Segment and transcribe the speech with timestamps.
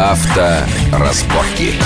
[0.00, 1.78] Авторазборки.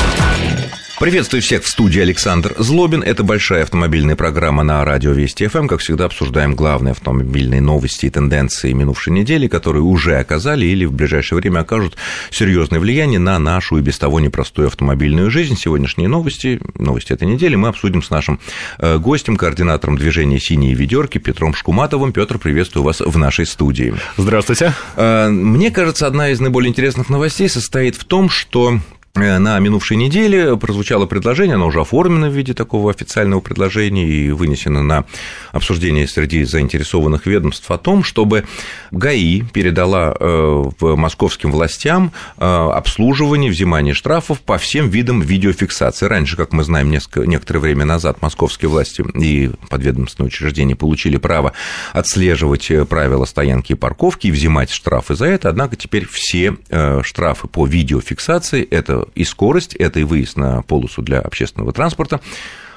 [1.00, 3.02] Приветствую всех в студии Александр Злобин.
[3.02, 5.66] Это большая автомобильная программа на радио Вести ФМ.
[5.66, 10.92] Как всегда, обсуждаем главные автомобильные новости и тенденции минувшей недели, которые уже оказали или в
[10.92, 11.96] ближайшее время окажут
[12.30, 15.56] серьезное влияние на нашу и без того непростую автомобильную жизнь.
[15.56, 18.38] Сегодняшние новости, новости этой недели мы обсудим с нашим
[18.78, 22.12] э, гостем, координатором движения «Синие ведерки» Петром Шкуматовым.
[22.12, 23.96] Петр, приветствую вас в нашей студии.
[24.16, 24.72] Здравствуйте.
[24.94, 28.78] Э, мне кажется, одна из наиболее интересных новостей состоит в том, что
[29.16, 34.82] на минувшей неделе прозвучало предложение, оно уже оформлено в виде такого официального предложения и вынесено
[34.82, 35.04] на
[35.52, 38.44] обсуждение среди заинтересованных ведомств о том, чтобы
[38.90, 46.06] ГАИ передала э, московским властям э, обслуживание, взимание штрафов по всем видам видеофиксации.
[46.06, 51.52] Раньше, как мы знаем, несколько, некоторое время назад московские власти и подведомственные учреждения получили право
[51.92, 56.56] отслеживать правила стоянки и парковки и взимать штрафы за это, однако теперь все
[57.02, 62.20] штрафы по видеофиксации– это и скорость, это и выезд на полосу для общественного транспорта,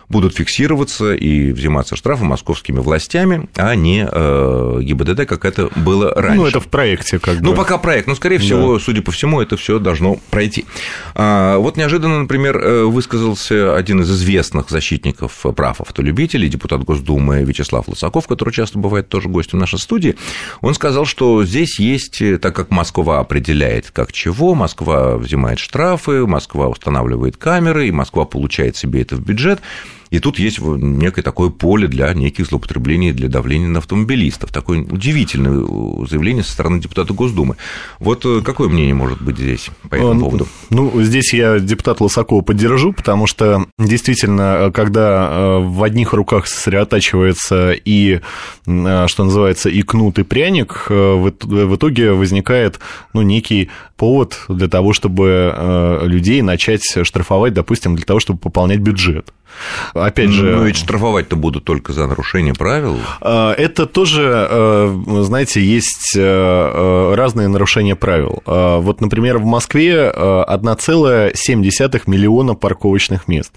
[0.10, 6.38] будут фиксироваться и взиматься штрафы московскими властями, а не э, ГИБДД, как это было раньше.
[6.38, 7.44] Ну, это в проекте как бы.
[7.44, 8.84] Ну, пока проект, но, скорее всего, да.
[8.84, 10.66] судя по всему, это все должно пройти.
[11.14, 17.90] А, вот неожиданно, например, э, высказался один из известных защитников прав автолюбителей, депутат Госдумы Вячеслав
[17.90, 20.16] Лысаков, который часто бывает тоже гостем нашей студии.
[20.62, 26.70] Он сказал, что здесь есть, так как Москва определяет, как чего, Москва взимает штрафы, Москва
[26.70, 29.60] устанавливает камеры, и Москва получает себе это в бюджет,
[30.10, 34.52] и тут есть некое такое поле для неких злоупотреблений, для давления на автомобилистов.
[34.52, 37.58] Такое удивительное заявление со стороны депутата Госдумы.
[38.00, 40.48] Вот э, какое мнение может быть здесь по этому поводу?
[40.70, 47.74] Ну, здесь я депутата Лосакова поддержу, потому что действительно, когда э, в одних руках сосредотачивается
[47.74, 48.22] и,
[48.66, 52.80] э, что называется, и кнут, и пряник, в итоге возникает
[53.14, 59.34] ну, некий повод для того, чтобы людей начать штрафовать, допустим, для того, чтобы пополнять бюджет.
[59.94, 60.56] Опять же...
[60.56, 62.98] Но ведь штрафовать-то будут только за нарушение правил.
[63.22, 68.42] А, это тоже, а, знаете, есть а, разные нарушения правил.
[68.46, 73.54] Вот, например, в Москве 1,7 миллиона парковочных мест.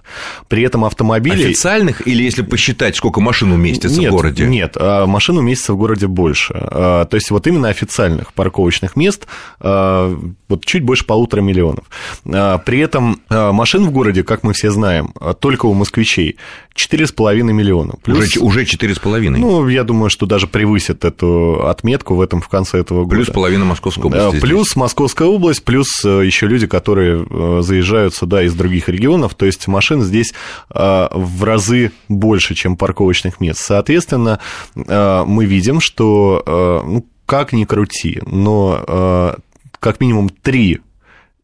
[0.48, 1.44] При этом автомобили...
[1.44, 4.46] Официальных или если посчитать, сколько машин уместится нет, в городе?
[4.46, 6.54] Нет, машин уместится в городе больше.
[6.54, 9.26] То есть вот именно официальных парковочных мест
[9.60, 11.84] вот чуть больше полутора миллионов.
[12.24, 16.36] При этом машин в городе, как мы все знаем, только у москвичей
[16.76, 17.94] 4,5 миллиона.
[18.02, 19.30] Плюс, уже, уже 4,5?
[19.30, 23.16] Ну, я думаю, что даже превысит эту отметку в этом в конце этого года.
[23.16, 24.40] Плюс половина Московской области.
[24.40, 24.76] Плюс здесь.
[24.76, 29.34] Московская область, плюс э, еще люди, которые э, заезжают сюда из других регионов.
[29.34, 30.32] То есть машин здесь
[30.72, 33.60] э, в разы больше, чем парковочных мест.
[33.60, 34.38] Соответственно,
[34.74, 39.36] мы видим, что, ну, как ни крути, но
[39.78, 40.80] как минимум три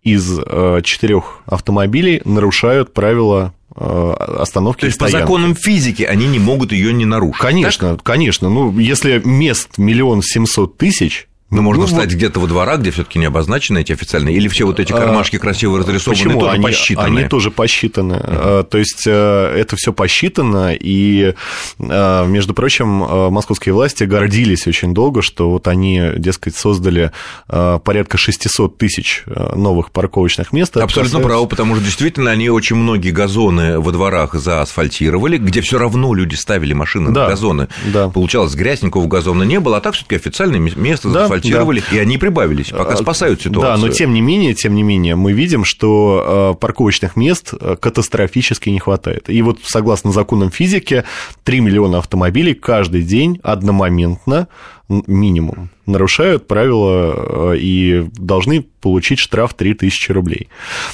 [0.02, 0.38] из
[0.84, 7.04] четырех автомобилей нарушают правила остановки То есть по законам физики они не могут ее не
[7.04, 7.42] нарушить.
[7.42, 8.02] Конечно, так?
[8.02, 8.48] конечно.
[8.48, 12.14] Ну, если мест миллион семьсот тысяч, ну, можно ну, встать вот...
[12.14, 15.38] где-то во двора, где все-таки не обозначены эти официальные, или все вот эти а, кармашки
[15.38, 16.40] красиво разрисованы, Почему?
[16.40, 17.20] тоже они, посчитаны?
[17.20, 18.12] Они тоже посчитаны.
[18.14, 18.64] Uh-huh.
[18.64, 21.34] То есть э, это все посчитано, и,
[21.78, 27.12] э, между прочим, э, московские власти гордились очень долго, что вот они, дескать, создали
[27.46, 30.76] порядка 600 тысяч новых парковочных мест.
[30.76, 31.28] Абсолютно касается...
[31.28, 36.34] право, потому что действительно они очень многие газоны во дворах заасфальтировали, где все равно люди
[36.34, 37.68] ставили машины да, на газоны.
[37.92, 38.08] Да.
[38.08, 41.96] Получалось, грязь, никакого газона не было, а так все-таки официальное место да, асфальтировали, да.
[41.96, 43.76] и они прибавились, пока а, спасают ситуацию.
[43.76, 47.76] Да, но тем не менее, тем не менее, мы видим, что э, парковочных мест э,
[47.80, 49.28] катастрофически не хватает.
[49.28, 51.04] И вот согласно законам физики,
[51.44, 54.48] 3 миллиона автомобилей каждый день одномоментно
[54.88, 60.48] минимум нарушают правила и должны получить штраф 3000 рублей.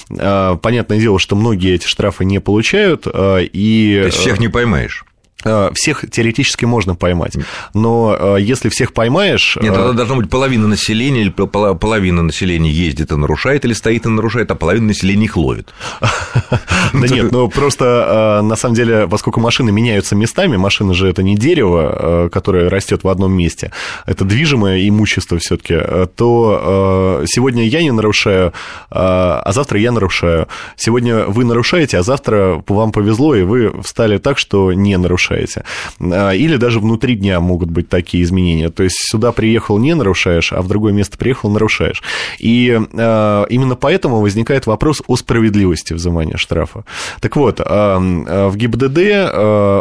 [0.08, 3.98] Понятное дело, что многие эти штрафы не получают, и...
[4.00, 5.04] То есть всех не поймаешь?
[5.44, 7.36] Э, всех теоретически можно поймать,
[7.74, 9.58] но э, если всех поймаешь...
[9.60, 14.06] Нет, тогда э, должно быть половина населения, или половина населения ездит и нарушает, или стоит
[14.06, 15.72] и нарушает, а половина населения их ловит.
[16.92, 21.36] Да нет, ну просто на самом деле, поскольку машины меняются местами, машина же это не
[21.36, 23.72] дерево, которое растет в одном месте,
[24.06, 25.78] это движимое имущество все таки
[26.16, 28.52] то сегодня я не нарушаю,
[28.90, 30.48] а завтра я нарушаю.
[30.76, 35.64] Сегодня вы нарушаете, а завтра вам повезло, и вы встали так, что не нарушаете.
[36.00, 38.70] А, или даже внутри дня могут быть такие изменения.
[38.70, 42.02] То есть сюда приехал, не нарушаешь, а в другое место приехал, нарушаешь.
[42.38, 46.84] И а, именно поэтому возникает вопрос о справедливости взимания штрафа.
[47.20, 48.98] Так вот, а, в ГИБДД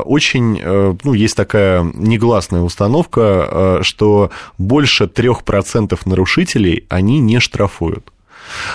[0.06, 0.62] очень,
[1.04, 8.12] ну, есть такая негласная установка, что больше 3% нарушителей они не штрафуют.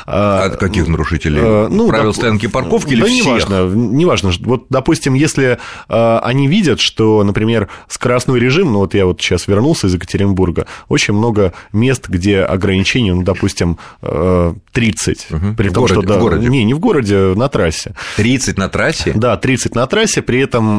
[0.06, 1.40] А От каких нарушителей?
[1.42, 2.16] А, ну, Правил доп...
[2.16, 3.24] стоянки парковки или да всех?
[3.24, 4.30] неважно, неважно.
[4.40, 5.58] Вот, допустим, если
[5.88, 10.66] а, они видят, что, например, скоростной режим, ну вот я вот сейчас вернулся из Екатеринбурга,
[10.88, 15.26] очень много мест, где ограничение, ну, допустим, 30.
[15.30, 15.54] Угу.
[15.56, 16.48] При в том, городе, что да, в городе?
[16.48, 17.94] Не, не в городе, на трассе.
[18.16, 19.12] 30 на трассе?
[19.14, 20.78] Да, 30 на трассе, при этом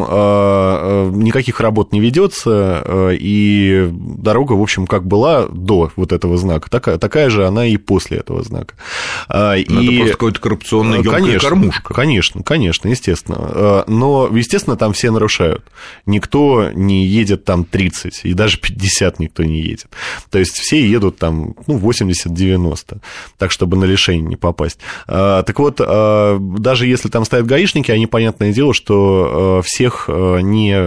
[1.20, 6.98] никаких работ не ведется, и дорога, в общем, как была до вот этого знака, такая,
[6.98, 8.76] такая же она и после этого знака.
[9.28, 9.98] А, ну, и...
[9.98, 11.94] Просто какой-то коррупционный конечно, кормушка.
[11.94, 13.38] Конечно, конечно, естественно.
[13.40, 15.64] А, но, естественно, там все нарушают.
[16.06, 19.88] Никто не едет там 30, и даже 50 никто не едет.
[20.30, 23.00] То есть все едут там ну, 80-90,
[23.38, 24.80] так, чтобы на лишение не попасть.
[25.08, 30.78] А, так вот, даже если там стоят гаишники, они, понятное дело, что всех не,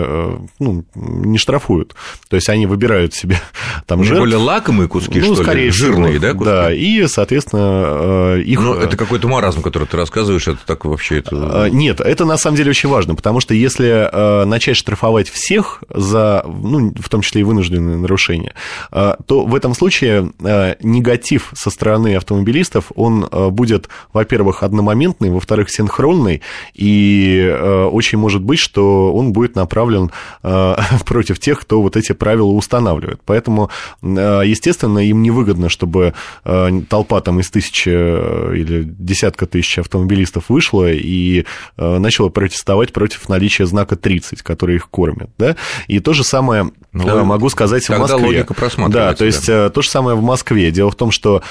[0.59, 1.95] ну, не штрафуют.
[2.29, 3.41] То есть они выбирают себе
[3.87, 4.21] там жертв.
[4.21, 5.71] Более лакомые куски, ну, что скорее ли?
[5.71, 6.45] Жирные, да, куски?
[6.45, 8.61] Да, и, соответственно, э, их...
[8.61, 11.19] Ну, это какой-то маразм, который ты рассказываешь, это так вообще...
[11.19, 11.67] Это...
[11.67, 15.83] Э, нет, это на самом деле очень важно, потому что если э, начать штрафовать всех
[15.93, 18.55] за, ну, в том числе и вынужденные нарушения,
[18.91, 20.33] то в этом случае
[20.81, 26.43] негатив со стороны автомобилистов, он будет, во-первых, одномоментный, во-вторых, синхронный,
[26.75, 30.11] и очень может быть, что он будет направлен
[31.07, 33.21] против тех, кто вот эти правила устанавливает.
[33.25, 33.71] Поэтому,
[34.03, 41.45] естественно, им невыгодно, чтобы толпа там из тысячи э, или десятка тысяч автомобилистов вышла и
[41.77, 45.31] э, начала протестовать против наличия знака 30, который их кормит.
[45.39, 45.57] Да?
[45.87, 48.27] И то же самое ну, э, могу сказать в Москве.
[48.27, 48.55] логика
[48.93, 50.71] Да, то есть то же самое в Москве.
[50.71, 51.43] Дело в том, что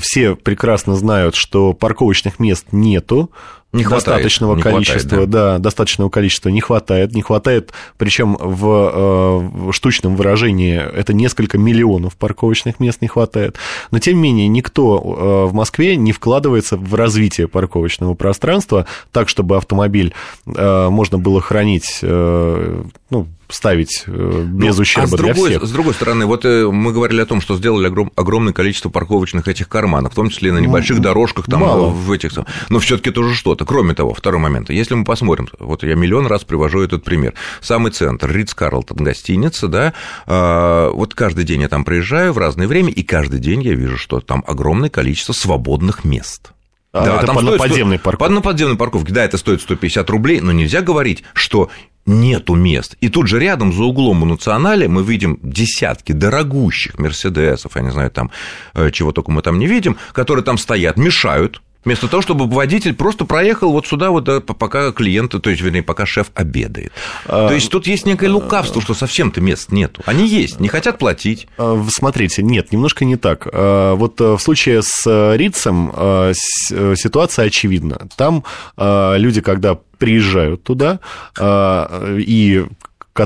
[0.00, 3.30] все прекрасно знают, что парковочных мест нету,
[3.74, 5.52] не хватает, достаточного не количества, хватает, да.
[5.52, 12.16] да, достаточного количества не хватает, не хватает, причем в, в штучном выражении это несколько миллионов
[12.16, 13.56] парковочных мест не хватает,
[13.90, 19.56] но тем не менее никто в Москве не вкладывается в развитие парковочного пространства так, чтобы
[19.56, 20.14] автомобиль
[20.46, 25.68] можно было хранить, ну, ставить э, без ну, ущерба а с другой, для всех.
[25.68, 29.48] С другой стороны, вот э, мы говорили о том, что сделали огром, огромное количество парковочных
[29.48, 31.88] этих карманов, в том числе на небольших ну, дорожках, там, мало.
[31.88, 32.32] в этих...
[32.68, 33.64] Но все таки тоже что-то.
[33.64, 34.70] Кроме того, второй момент.
[34.70, 37.34] Если мы посмотрим, вот я миллион раз привожу этот пример.
[37.60, 39.94] Самый центр, Ридс Карлтон, гостиница, да,
[40.26, 43.96] а, вот каждый день я там приезжаю в разное время, и каждый день я вижу,
[43.98, 46.50] что там огромное количество свободных мест.
[46.92, 48.34] А, да, это там по стоит, подземной парковке.
[48.34, 51.70] По подземной парковке, да, это стоит 150 рублей, но нельзя говорить, что
[52.06, 52.96] нету мест.
[53.00, 57.90] И тут же рядом, за углом у Национале, мы видим десятки дорогущих Мерседесов, я не
[57.90, 58.30] знаю, там,
[58.74, 62.94] э, чего только мы там не видим, которые там стоят, мешают Вместо того, чтобы водитель
[62.94, 66.92] просто проехал вот сюда, вот пока клиент, то есть, вернее, пока шеф обедает.
[67.26, 70.02] А, то есть тут есть некое лукавство, что совсем-то мест нету.
[70.06, 71.46] Они есть, не хотят платить.
[71.58, 73.46] А, смотрите, нет, немножко не так.
[73.52, 78.08] А, вот э, в случае с э, Рицем э, ситуация очевидна.
[78.16, 78.44] Там
[78.76, 81.00] люди, когда приезжают туда,
[81.40, 82.64] и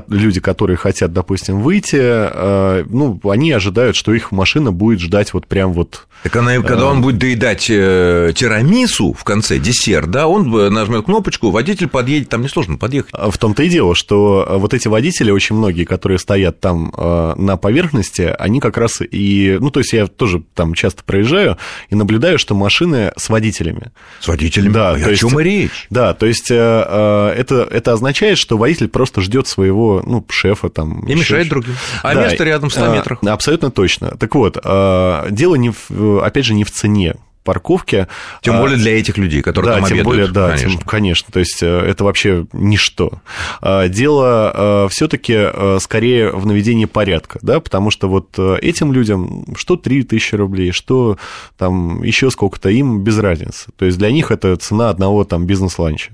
[0.09, 5.47] люди, которые хотят, допустим, выйти, э, ну, они ожидают, что их машина будет ждать вот
[5.47, 6.07] прям вот...
[6.25, 11.51] Так она, когда он будет доедать э, тирамису в конце, десерт, да, он нажмет кнопочку,
[11.51, 13.11] водитель подъедет, там несложно подъехать.
[13.15, 17.35] А в том-то и дело, что вот эти водители, очень многие, которые стоят там э,
[17.37, 19.57] на поверхности, они как раз и...
[19.61, 21.57] Ну, то есть я тоже там часто проезжаю
[21.89, 23.93] и наблюдаю, что машины с водителями.
[24.21, 24.73] С водителями?
[24.73, 24.93] Да.
[24.93, 25.87] О чем и речь?
[25.89, 31.01] Да, то есть это, это означает, что водитель просто ждет своего своего ну, шефа там.
[31.01, 31.51] И мешает еще...
[31.51, 31.75] другим.
[32.03, 33.23] А да, место рядом в 100 метрах.
[33.23, 34.17] Абсолютно точно.
[34.17, 37.17] Так вот, а, дело, не в, опять же, не в цене
[37.49, 38.09] парковке.
[38.43, 40.07] Тем а, более для этих людей, которые да, там тем обедают.
[40.07, 40.71] Более, да, конечно.
[40.71, 41.33] Тем, конечно.
[41.33, 43.23] То есть э, это вообще ничто.
[43.63, 49.47] А, дело э, все-таки э, скорее в наведении порядка, да, потому что вот этим людям
[49.57, 51.17] что 3 тысячи рублей, что
[51.57, 53.71] там еще сколько-то, им без разницы.
[53.79, 56.11] То есть для них это цена одного там бизнес-ланча.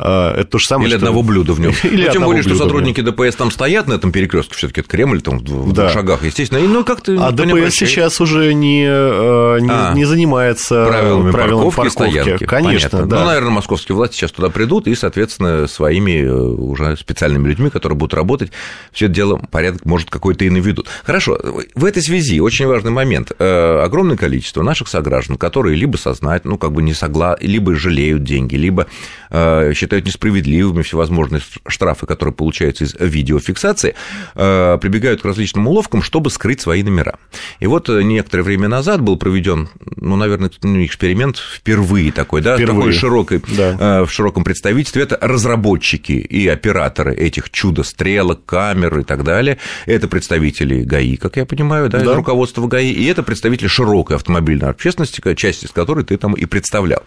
[0.00, 1.06] А, это то же самое, Или что...
[1.06, 1.72] одного блюда в нем.
[1.84, 5.20] Или ну, тем более, что сотрудники ДПС там стоят на этом перекрестке, все-таки это Кремль
[5.20, 5.82] там в да.
[5.82, 6.58] двух шагах, естественно.
[6.58, 9.94] И, ну, как-то а ДПС сейчас уже не, не, а.
[9.94, 12.20] не занимается правилами, правилами парковки, парковки.
[12.20, 12.46] стоянки.
[12.46, 13.10] Конечно, Понятно.
[13.10, 13.20] да.
[13.20, 17.96] Ну, наверное, московские власти сейчас туда придут и, соответственно, своими э, уже специальными людьми, которые
[17.96, 18.50] будут работать,
[18.92, 20.88] все это дело порядок, может, какой-то и наведут.
[21.04, 21.38] Хорошо,
[21.74, 23.32] в этой связи очень важный момент.
[23.38, 28.24] Э, огромное количество наших сограждан, которые либо сознательно, ну, как бы не согла, либо жалеют
[28.24, 28.86] деньги, либо
[29.30, 33.94] э, считают несправедливыми всевозможные штрафы, которые получаются из видеофиксации,
[34.34, 37.18] прибегают к различным уловкам, чтобы скрыть свои номера.
[37.60, 42.56] И вот некоторое время назад был проведен, ну, наверное, этот ну, эксперимент впервые такой, да,
[42.56, 42.76] впервые.
[42.76, 44.04] такой широкой, да.
[44.04, 45.02] в широком представительстве.
[45.02, 49.58] Это разработчики и операторы этих чудо-стрелок, камер и так далее.
[49.86, 52.14] Это представители ГАИ, как я понимаю, да, да.
[52.14, 57.02] руководства ГАИ, и это представители широкой автомобильной общественности, часть из которой ты там и представлял.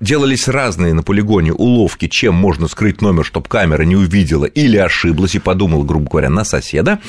[0.00, 5.34] Делались разные на полигоне уловки, чем можно скрыть номер, чтобы камера не увидела или ошиблась
[5.34, 7.00] и подумала, грубо говоря, на соседа.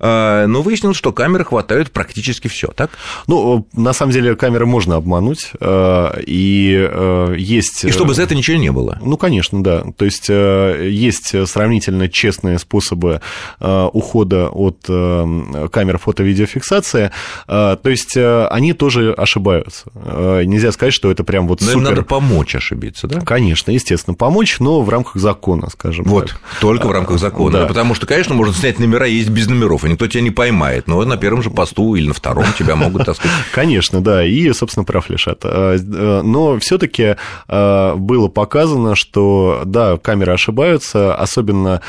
[0.00, 2.90] А, но выяснилось, что камеры хватают практически все, так?
[3.26, 7.84] Ну, на самом деле, камеры можно обмануть, а, и а, есть...
[7.84, 8.98] И чтобы за это ничего не было?
[9.02, 9.84] Ну, конечно, да.
[9.96, 13.20] То есть, есть сравнительно честные способы
[13.60, 17.10] ухода от камер фото-видеофиксации,
[17.46, 19.90] то есть, они тоже ошибаются.
[19.94, 21.78] Нельзя сказать, что это прям вот но супер...
[21.78, 23.20] им надо помочь ошибиться, да?
[23.20, 26.40] Конечно, естественно, помочь, но в рамках закона, скажем вот, так.
[26.60, 27.60] только в рамках закона.
[27.60, 27.66] Да.
[27.66, 30.86] Потому что, конечно, можно снять номера и есть без номеров, никто тебя не поймает.
[30.86, 33.36] Но на первом же посту или на втором тебя могут, так сказать...
[33.52, 35.40] Конечно, да, и, собственно, прав лишат.
[35.44, 37.16] А, но все таки
[37.48, 41.80] а, было показано, что, да, камеры ошибаются, особенно,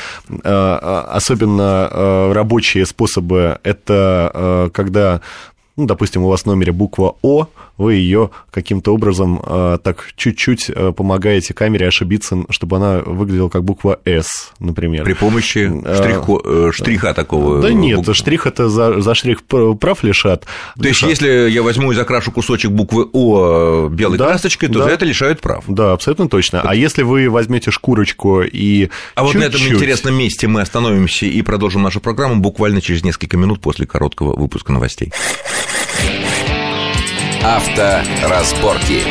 [0.44, 5.20] а, особенно рабочие способы– это когда
[5.76, 7.46] ну, допустим, у вас в номере буква О,
[7.78, 13.64] вы ее каким-то образом э, так чуть-чуть э, помогаете камере ошибиться, чтобы она выглядела как
[13.64, 15.04] буква «С», например.
[15.04, 17.62] При помощи штрих, э, штриха такого?
[17.62, 18.14] Да нет, буквы.
[18.14, 20.42] штрих– это за, за штрих прав лишат.
[20.76, 21.08] То лишат.
[21.08, 24.84] есть, если я возьму и закрашу кусочек буквы «О» белой да, красочкой, то да.
[24.84, 25.64] за это лишают прав?
[25.68, 26.60] Да, абсолютно точно.
[26.62, 29.34] А если вы возьмете шкурочку и А чуть-чуть...
[29.34, 33.60] вот на этом интересном месте мы остановимся и продолжим нашу программу буквально через несколько минут
[33.60, 35.12] после короткого выпуска новостей.
[37.44, 39.04] Авторазборки.